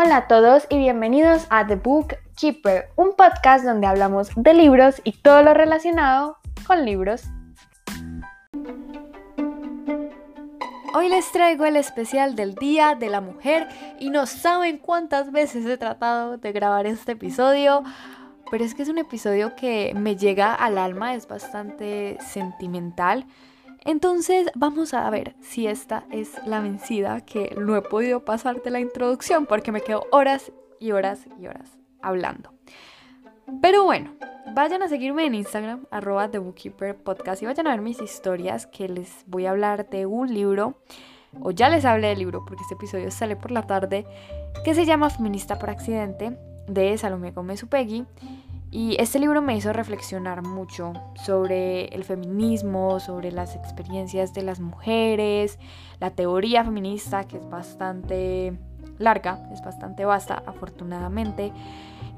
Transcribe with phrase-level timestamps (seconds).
[0.00, 5.00] Hola a todos y bienvenidos a The Book Keeper, un podcast donde hablamos de libros
[5.02, 6.38] y todo lo relacionado
[6.68, 7.24] con libros.
[10.94, 13.66] Hoy les traigo el especial del Día de la Mujer
[13.98, 17.82] y no saben cuántas veces he tratado de grabar este episodio,
[18.52, 23.26] pero es que es un episodio que me llega al alma, es bastante sentimental.
[23.84, 28.70] Entonces vamos a ver si esta es la vencida que no he podido pasar de
[28.70, 32.52] la introducción porque me quedo horas y horas y horas hablando.
[33.62, 34.12] Pero bueno,
[34.54, 38.66] vayan a seguirme en Instagram, arroba The Bookkeeper Podcast, y vayan a ver mis historias
[38.66, 40.78] que les voy a hablar de un libro,
[41.40, 44.06] o ya les hablé del libro porque este episodio sale por la tarde,
[44.64, 48.04] que se llama Feminista por Accidente, de Salomé Gómez Upegui.
[48.70, 54.60] Y este libro me hizo reflexionar mucho sobre el feminismo, sobre las experiencias de las
[54.60, 55.58] mujeres,
[56.00, 58.58] la teoría feminista, que es bastante
[58.98, 61.52] larga, es bastante vasta, afortunadamente.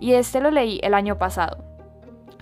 [0.01, 1.65] Y este lo leí el año pasado.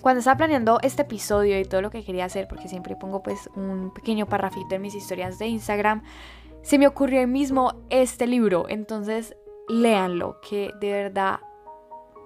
[0.00, 3.50] Cuando estaba planeando este episodio y todo lo que quería hacer, porque siempre pongo pues
[3.56, 6.02] un pequeño parrafito en mis historias de Instagram,
[6.62, 8.66] se me ocurrió mismo este libro.
[8.70, 9.36] Entonces,
[9.68, 11.40] léanlo, que de verdad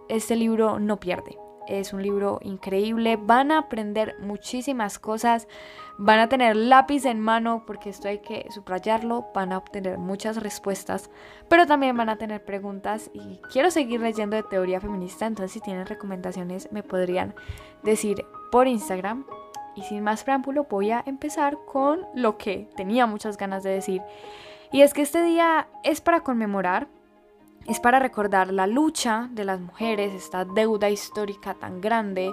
[0.09, 1.42] este libro no pierde.
[1.69, 5.49] Es un libro increíble, van a aprender muchísimas cosas,
[5.99, 10.37] van a tener lápiz en mano porque esto hay que subrayarlo, van a obtener muchas
[10.43, 11.11] respuestas,
[11.49, 15.61] pero también van a tener preguntas y quiero seguir leyendo de teoría feminista, entonces si
[15.61, 17.35] tienen recomendaciones me podrían
[17.83, 19.25] decir por Instagram.
[19.75, 24.03] Y sin más preámbulo voy a empezar con lo que tenía muchas ganas de decir.
[24.71, 26.89] Y es que este día es para conmemorar
[27.67, 32.33] es para recordar la lucha de las mujeres, esta deuda histórica tan grande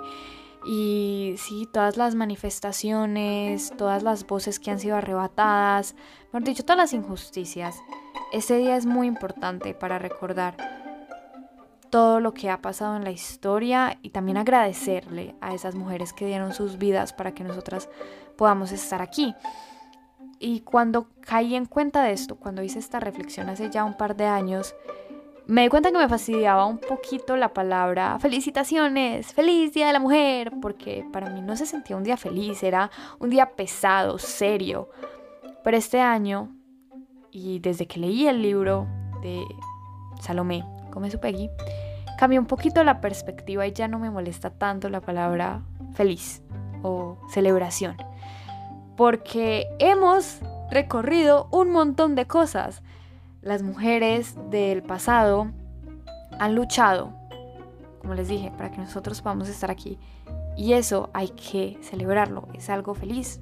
[0.66, 6.78] y sí, todas las manifestaciones, todas las voces que han sido arrebatadas, mejor dicho, todas
[6.78, 7.82] las injusticias.
[8.34, 10.58] Ese día es muy importante para recordar
[11.90, 16.26] todo lo que ha pasado en la historia y también agradecerle a esas mujeres que
[16.26, 17.90] dieron sus vidas para que nosotras
[18.38, 19.34] podamos estar aquí.
[20.40, 24.16] Y cuando caí en cuenta de esto, cuando hice esta reflexión hace ya un par
[24.16, 24.76] de años,
[25.50, 30.00] me di cuenta que me fastidiaba un poquito la palabra felicitaciones, feliz Día de la
[30.00, 34.90] Mujer, porque para mí no se sentía un día feliz, era un día pesado, serio.
[35.64, 36.56] Pero este año,
[37.32, 38.88] y desde que leí el libro
[39.24, 39.44] de
[40.22, 41.50] Salomé, Come su Peggy,
[42.20, 45.64] cambió un poquito la perspectiva y ya no me molesta tanto la palabra
[45.96, 46.44] feliz
[46.84, 47.98] o celebración.
[48.96, 52.84] Porque hemos recorrido un montón de cosas
[53.42, 55.52] las mujeres del pasado
[56.40, 57.14] han luchado,
[58.02, 59.98] como les dije, para que nosotros podamos estar aquí.
[60.58, 63.40] Y eso hay que celebrarlo, es algo feliz,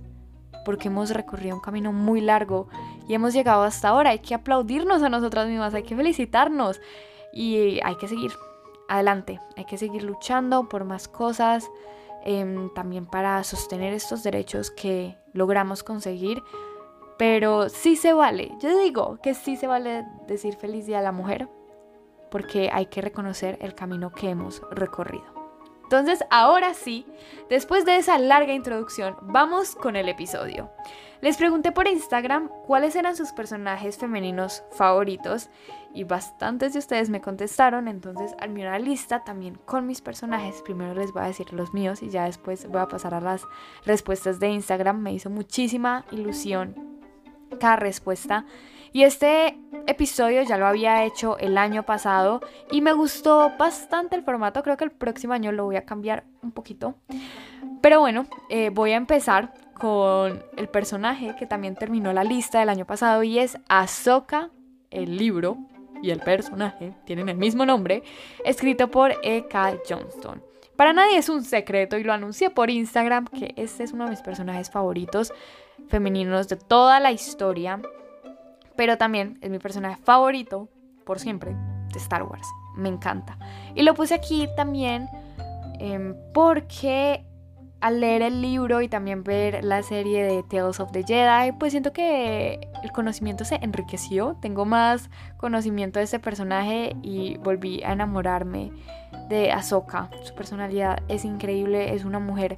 [0.65, 2.67] porque hemos recorrido un camino muy largo
[3.07, 4.11] y hemos llegado hasta ahora.
[4.11, 6.79] Hay que aplaudirnos a nosotras mismas, hay que felicitarnos
[7.33, 8.31] y hay que seguir
[8.87, 11.69] adelante, hay que seguir luchando por más cosas,
[12.23, 16.43] em, también para sostener estos derechos que logramos conseguir
[17.17, 21.11] pero sí se vale, yo digo que sí se vale decir feliz día a la
[21.11, 21.47] mujer,
[22.29, 25.37] porque hay que reconocer el camino que hemos recorrido.
[25.83, 27.05] Entonces, ahora sí,
[27.49, 30.69] después de esa larga introducción, vamos con el episodio.
[31.21, 35.49] Les pregunté por Instagram cuáles eran sus personajes femeninos favoritos
[35.93, 40.61] y bastantes de ustedes me contestaron, entonces al mirar la lista también con mis personajes,
[40.61, 43.43] primero les voy a decir los míos y ya después voy a pasar a las
[43.85, 46.96] respuestas de Instagram, me hizo muchísima ilusión
[47.59, 48.45] cada respuesta.
[48.93, 52.41] Y este episodio ya lo había hecho el año pasado
[52.71, 54.63] y me gustó bastante el formato.
[54.63, 56.95] Creo que el próximo año lo voy a cambiar un poquito.
[57.81, 62.69] Pero bueno, eh, voy a empezar con el personaje que también terminó la lista del
[62.69, 64.49] año pasado y es Ahsoka,
[64.89, 65.57] el libro
[66.01, 68.03] y el personaje tienen el mismo nombre,
[68.45, 69.77] escrito por E.K.
[69.87, 70.41] Johnston.
[70.75, 74.11] Para nadie es un secreto y lo anuncié por Instagram que este es uno de
[74.11, 75.33] mis personajes favoritos
[75.89, 77.81] femeninos de toda la historia,
[78.75, 80.69] pero también es mi personaje favorito
[81.05, 81.55] por siempre
[81.91, 82.47] de Star Wars.
[82.75, 83.37] Me encanta.
[83.75, 85.07] Y lo puse aquí también
[85.79, 87.25] em, porque
[87.79, 91.71] al leer el libro y también ver la serie de Tales of the Jedi, pues
[91.73, 94.35] siento que el conocimiento se enriqueció.
[94.41, 98.71] Tengo más conocimiento de este personaje y volví a enamorarme
[99.29, 100.09] de Ahsoka.
[100.23, 102.57] Su personalidad es increíble, es una mujer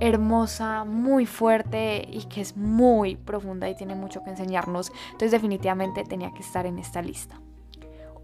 [0.00, 4.92] hermosa, muy fuerte y que es muy profunda y tiene mucho que enseñarnos.
[5.06, 7.40] Entonces definitivamente tenía que estar en esta lista.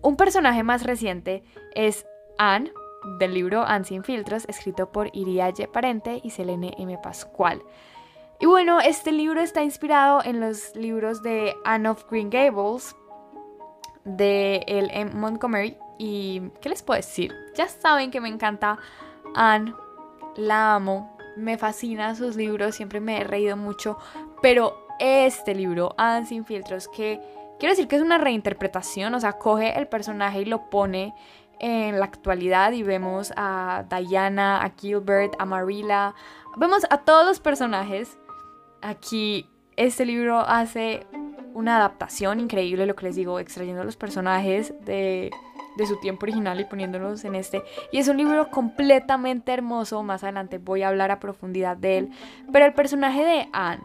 [0.02, 1.44] Un personaje más reciente
[1.74, 2.06] es
[2.38, 2.72] Anne
[3.18, 6.98] del libro Anne sin filtros, escrito por Iriaye Parente y Selene M.
[7.02, 7.62] Pascual.
[8.40, 12.96] Y bueno, este libro está inspirado en los libros de Anne of Green Gables
[14.04, 15.12] de el M.
[15.12, 17.34] Montgomery Y, ¿qué les puedo decir?
[17.54, 18.78] Ya saben que me encanta
[19.34, 19.74] Anne,
[20.36, 23.98] la amo, me fascina sus libros, siempre me he reído mucho,
[24.42, 27.20] pero este libro, Anne sin filtros, que
[27.58, 31.14] quiero decir que es una reinterpretación, o sea, coge el personaje y lo pone
[31.58, 36.14] en la actualidad y vemos a Diana, a Gilbert, a Marilla,
[36.56, 38.18] vemos a todos los personajes.
[38.82, 39.46] Aquí
[39.76, 41.06] este libro hace
[41.54, 45.30] una adaptación increíble, lo que les digo, extrayendo los personajes de,
[45.80, 47.62] de su tiempo original y poniéndolos en este.
[47.92, 52.10] Y es un libro completamente hermoso, más adelante voy a hablar a profundidad de él.
[52.52, 53.82] Pero el personaje de Anne,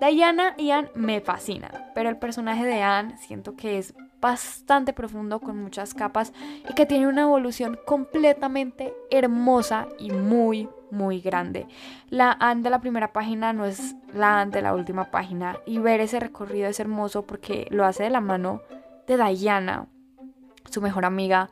[0.00, 5.40] Diana y Anne me fascinan, pero el personaje de Anne siento que es bastante profundo
[5.40, 6.32] con muchas capas
[6.68, 11.66] y que tiene una evolución completamente hermosa y muy muy grande.
[12.08, 15.78] La Anne de la primera página no es la Anne de la última página y
[15.78, 18.60] ver ese recorrido es hermoso porque lo hace de la mano
[19.06, 19.86] de Diana,
[20.68, 21.50] su mejor amiga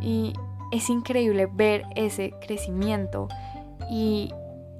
[0.00, 0.32] y
[0.72, 3.28] es increíble ver ese crecimiento
[3.90, 4.32] y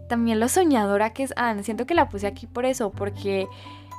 [0.09, 1.63] también lo soñadora que es Anne.
[1.63, 3.49] Siento que la puse aquí por eso, porque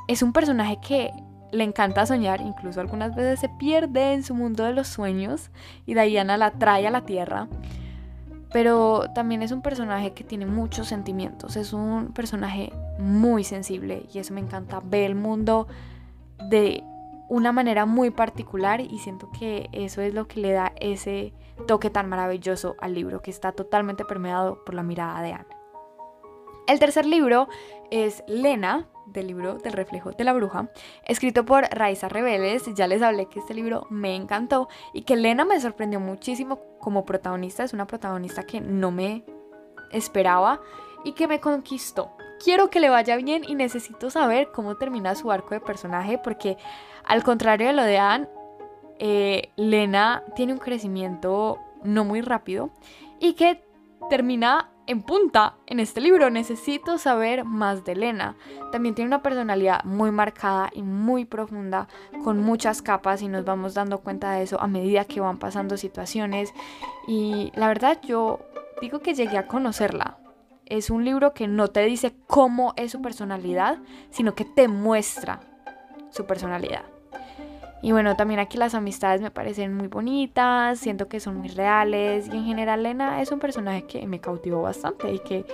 [0.07, 1.11] es un personaje que
[1.51, 5.49] le encanta soñar, incluso algunas veces se pierde en su mundo de los sueños
[5.85, 7.47] y Diana la trae a la tierra.
[8.51, 14.19] Pero también es un personaje que tiene muchos sentimientos, es un personaje muy sensible y
[14.19, 14.81] eso me encanta.
[14.83, 15.67] Ve el mundo
[16.49, 16.83] de
[17.29, 21.33] una manera muy particular y siento que eso es lo que le da ese
[21.67, 25.57] toque tan maravilloso al libro, que está totalmente permeado por la mirada de Anne.
[26.67, 27.47] El tercer libro
[27.91, 30.69] es Lena, del libro del reflejo de la bruja,
[31.05, 32.65] escrito por Raiza Rebeles.
[32.75, 37.05] Ya les hablé que este libro me encantó y que Lena me sorprendió muchísimo como
[37.05, 37.63] protagonista.
[37.63, 39.23] Es una protagonista que no me
[39.91, 40.61] esperaba
[41.05, 42.16] y que me conquistó.
[42.43, 46.57] Quiero que le vaya bien y necesito saber cómo termina su arco de personaje porque
[47.03, 48.27] al contrario de lo de Anne,
[48.99, 52.71] eh, Lena tiene un crecimiento no muy rápido
[53.19, 53.63] y que
[54.09, 56.29] termina en punta en este libro.
[56.29, 58.35] Necesito saber más de Elena.
[58.71, 61.87] También tiene una personalidad muy marcada y muy profunda,
[62.23, 65.77] con muchas capas y nos vamos dando cuenta de eso a medida que van pasando
[65.77, 66.53] situaciones.
[67.07, 68.39] Y la verdad yo
[68.81, 70.17] digo que llegué a conocerla.
[70.69, 73.79] Es un libro que no te dice cómo es su personalidad,
[74.09, 75.39] sino que te muestra
[76.09, 76.83] su personalidad.
[77.81, 82.27] Y bueno, también aquí las amistades me parecen muy bonitas, siento que son muy reales
[82.27, 85.45] y en general Lena es un personaje que me cautivó bastante y que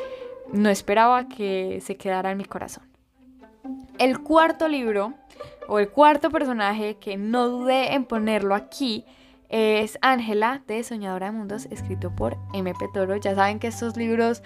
[0.52, 2.84] no esperaba que se quedara en mi corazón.
[4.00, 5.14] El cuarto libro
[5.68, 9.06] o el cuarto personaje que no dudé en ponerlo aquí
[9.54, 13.16] es Ángela de Soñadora de Mundos, escrito por MP Toro.
[13.18, 14.42] Ya saben que estos libros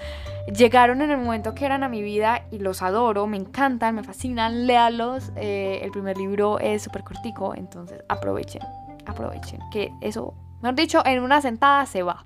[0.53, 4.03] llegaron en el momento que eran a mi vida y los adoro, me encantan, me
[4.03, 5.31] fascinan, léalos.
[5.37, 8.61] Eh, el primer libro es súper cortico, entonces aprovechen,
[9.05, 12.25] aprovechen, que eso, mejor dicho, en una sentada se va.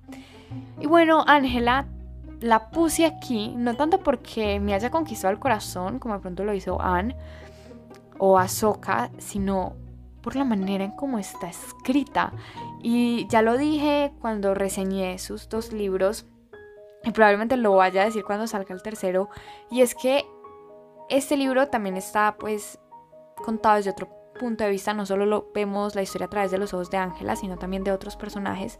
[0.79, 1.85] Y bueno, Ángela
[2.39, 6.55] la puse aquí, no tanto porque me haya conquistado el corazón, como de pronto lo
[6.55, 7.15] hizo Anne
[8.17, 9.75] o Ahsoka, sino
[10.21, 12.33] por la manera en cómo está escrita.
[12.81, 16.25] Y ya lo dije cuando reseñé sus dos libros,
[17.03, 19.29] y probablemente lo vaya a decir cuando salga el tercero,
[19.69, 20.25] y es que
[21.09, 22.79] este libro también está pues
[23.43, 24.09] contado desde otro
[24.39, 26.97] punto de vista, no solo lo vemos la historia a través de los ojos de
[26.97, 28.79] Ángela, sino también de otros personajes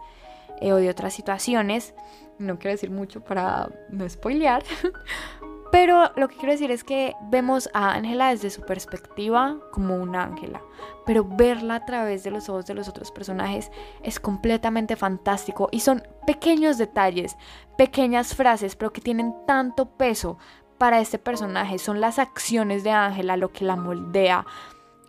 [0.60, 1.94] eh, o de otras situaciones.
[2.40, 4.64] No quiero decir mucho para no spoilear,
[5.72, 10.24] Pero lo que quiero decir es que vemos a Ángela desde su perspectiva como una
[10.24, 10.62] Ángela,
[11.06, 13.72] pero verla a través de los ojos de los otros personajes
[14.04, 17.38] es completamente fantástico y son pequeños detalles,
[17.78, 20.38] pequeñas frases, pero que tienen tanto peso
[20.78, 21.78] para este personaje.
[21.78, 24.46] Son las acciones de Ángela lo que la moldea.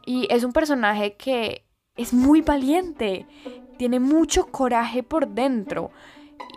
[0.07, 1.67] Y es un personaje que
[1.97, 3.27] es muy valiente,
[3.79, 5.91] tiene mucho coraje por dentro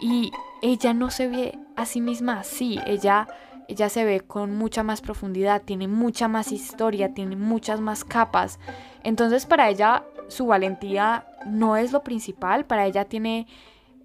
[0.02, 0.32] y
[0.62, 3.28] ella no se ve a sí misma así, ella
[3.68, 8.60] ella se ve con mucha más profundidad, tiene mucha más historia, tiene muchas más capas.
[9.04, 13.48] Entonces para ella su valentía no es lo principal, para ella tiene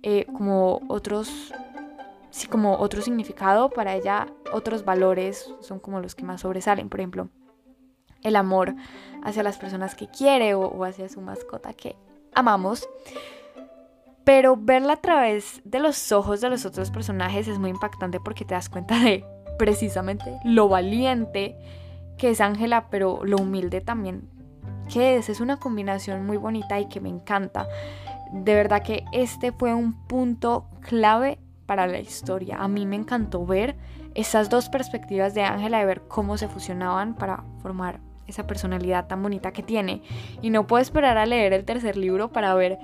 [0.02, 1.52] eh, como otros,
[2.30, 7.00] sí, como otro significado, para ella otros valores son como los que más sobresalen, por
[7.00, 7.28] ejemplo,
[8.22, 8.74] el amor
[9.22, 11.96] hacia las personas que quiere o, o hacia su mascota que
[12.34, 12.88] amamos.
[14.24, 18.44] Pero verla a través de los ojos de los otros personajes es muy impactante porque
[18.44, 19.24] te das cuenta de
[19.60, 21.54] precisamente lo valiente
[22.16, 24.26] que es Ángela, pero lo humilde también
[24.90, 25.28] que es.
[25.28, 27.68] Es una combinación muy bonita y que me encanta.
[28.32, 32.56] De verdad que este fue un punto clave para la historia.
[32.56, 33.76] A mí me encantó ver
[34.14, 39.22] esas dos perspectivas de Ángela, de ver cómo se fusionaban para formar esa personalidad tan
[39.22, 40.00] bonita que tiene.
[40.40, 42.78] Y no puedo esperar a leer el tercer libro para ver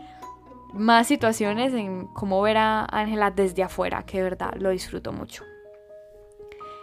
[0.74, 5.42] más situaciones en cómo ver a Ángela desde afuera, que de verdad lo disfruto mucho.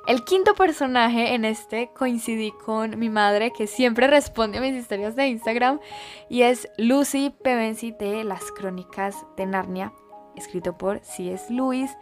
[0.06, 5.16] El quinto personaje en este coincidí con mi madre que siempre responde a mis historias
[5.16, 5.80] de Instagram
[6.28, 9.94] y es Lucy Pevensie de Las Crónicas de Narnia,
[10.36, 11.54] escrito por C.S.
[11.54, 11.96] Lewis.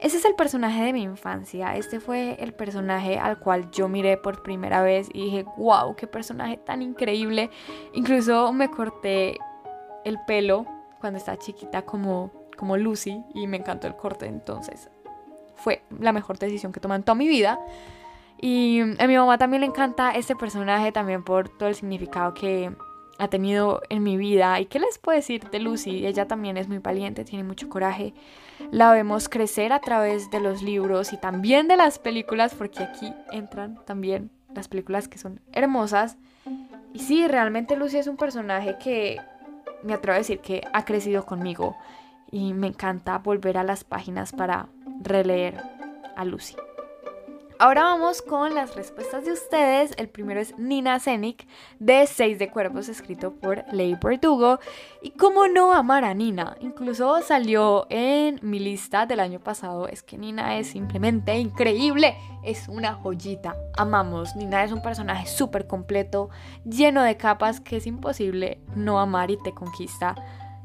[0.00, 1.76] Ese es el personaje de mi infancia.
[1.76, 6.06] Este fue el personaje al cual yo miré por primera vez y dije, wow, qué
[6.06, 7.50] personaje tan increíble.
[7.92, 9.38] Incluso me corté
[10.06, 10.64] el pelo
[11.00, 14.88] cuando estaba chiquita como, como Lucy y me encantó el corte entonces
[15.62, 17.58] fue la mejor decisión que tomé en toda mi vida.
[18.40, 22.72] Y a mi mamá también le encanta este personaje también por todo el significado que
[23.18, 24.58] ha tenido en mi vida.
[24.58, 26.06] ¿Y qué les puedo decir de Lucy?
[26.06, 28.14] Ella también es muy valiente, tiene mucho coraje.
[28.72, 33.12] La vemos crecer a través de los libros y también de las películas, porque aquí
[33.30, 36.16] entran también las películas que son hermosas.
[36.92, 39.20] Y sí, realmente Lucy es un personaje que
[39.84, 41.76] me atrevo a decir que ha crecido conmigo
[42.30, 44.68] y me encanta volver a las páginas para
[45.04, 45.62] releer
[46.16, 46.56] a Lucy.
[47.62, 49.92] Ahora vamos con las respuestas de ustedes.
[49.96, 51.46] El primero es Nina Zenik
[51.78, 54.58] de Seis de Cuervos, escrito por Leigh Verdugo.
[55.00, 56.56] Y cómo no amar a Nina.
[56.60, 59.86] Incluso salió en mi lista del año pasado.
[59.86, 62.16] Es que Nina es simplemente increíble.
[62.42, 63.54] Es una joyita.
[63.76, 64.34] Amamos.
[64.34, 66.30] Nina es un personaje súper completo,
[66.64, 70.16] lleno de capas que es imposible no amar y te conquista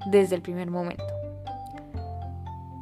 [0.08, 1.17] desde el primer momento.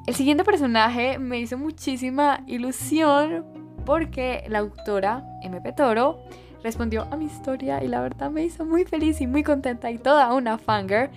[0.08, 3.44] El siguiente personaje me hizo muchísima ilusión
[3.88, 6.20] porque la autora MP Toro
[6.64, 9.98] respondió a mi historia y la verdad me hizo muy feliz y muy contenta y
[9.98, 11.10] toda una fanger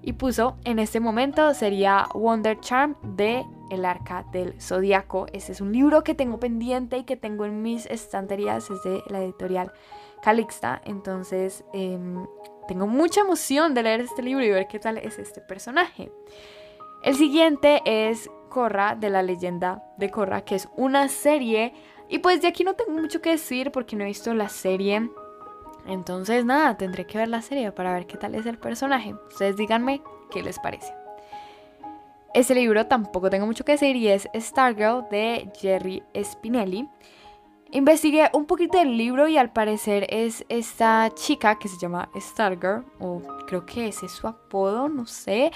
[0.00, 5.26] y puso en este momento sería Wonder Charm de El Arca del Zodíaco.
[5.32, 9.02] Ese es un libro que tengo pendiente y que tengo en mis estanterías, es de
[9.08, 9.72] la editorial
[10.22, 12.24] Calixta, entonces em,
[12.68, 16.12] tengo mucha emoción de leer este libro y ver qué tal es este personaje.
[17.06, 21.72] El siguiente es Korra de la leyenda de Korra, que es una serie.
[22.08, 25.08] Y pues de aquí no tengo mucho que decir porque no he visto la serie.
[25.86, 29.14] Entonces nada, tendré que ver la serie para ver qué tal es el personaje.
[29.28, 30.92] Ustedes díganme qué les parece.
[32.34, 36.88] Ese libro tampoco tengo mucho que decir y es Stargirl de Jerry Spinelli.
[37.70, 42.84] Investigué un poquito del libro y al parecer es esta chica que se llama Stargirl,
[42.98, 45.52] o creo que ese es su apodo, no sé.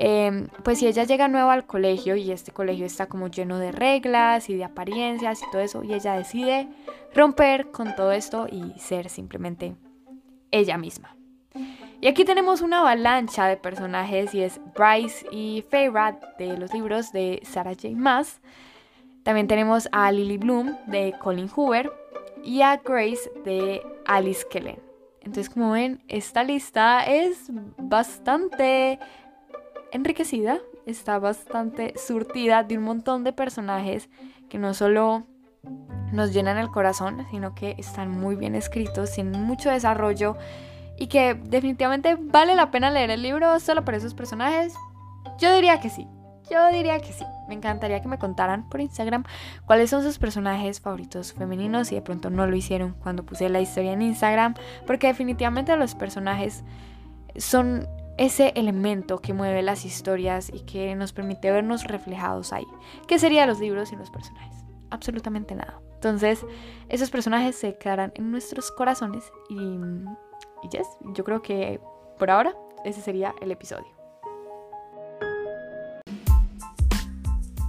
[0.00, 3.72] Em, pues si ella llega nueva al colegio y este colegio está como lleno de
[3.72, 6.68] reglas y de apariencias y todo eso, y ella decide
[7.12, 9.74] romper con todo esto y ser simplemente
[10.52, 11.16] ella misma.
[12.00, 17.10] Y aquí tenemos una avalancha de personajes y es Bryce y Feyre de los libros
[17.10, 17.88] de Sarah J.
[17.96, 18.40] Maas.
[19.24, 21.92] También tenemos a Lily Bloom de Colin Hoover
[22.44, 24.78] y a Grace de Alice Kellen.
[25.22, 29.00] Entonces, como ven, esta lista es bastante
[29.92, 34.08] enriquecida, está bastante surtida de un montón de personajes
[34.48, 35.26] que no solo
[36.12, 40.36] nos llenan el corazón, sino que están muy bien escritos, tienen mucho desarrollo
[40.98, 44.74] y que definitivamente vale la pena leer el libro solo por esos personajes.
[45.38, 46.06] Yo diría que sí,
[46.50, 47.24] yo diría que sí.
[47.48, 49.24] Me encantaría que me contaran por Instagram
[49.66, 53.60] cuáles son sus personajes favoritos femeninos y de pronto no lo hicieron cuando puse la
[53.60, 54.54] historia en Instagram,
[54.86, 56.64] porque definitivamente los personajes
[57.36, 57.86] son
[58.18, 62.66] ese elemento que mueve las historias y que nos permite vernos reflejados ahí.
[63.06, 64.64] ¿Qué serían los libros y los personajes?
[64.90, 65.80] Absolutamente nada.
[65.94, 66.44] Entonces,
[66.88, 71.80] esos personajes se quedarán en nuestros corazones y, y yes, yo creo que
[72.18, 73.97] por ahora ese sería el episodio.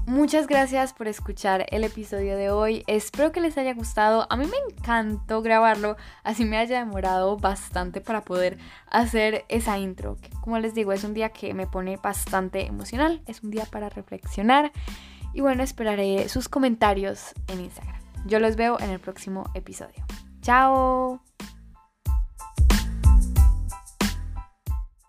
[0.10, 2.84] Muchas gracias por escuchar el episodio de hoy.
[2.88, 4.26] Espero que les haya gustado.
[4.32, 8.58] A mí me encantó grabarlo, así me haya demorado bastante para poder
[8.90, 10.18] hacer esa intro.
[10.42, 13.90] Como les digo, es un día que me pone bastante emocional, es un día para
[13.90, 14.72] reflexionar.
[15.32, 18.02] Y bueno, esperaré sus comentarios en Instagram.
[18.26, 20.04] Yo los veo en el próximo episodio.
[20.42, 21.22] Chao.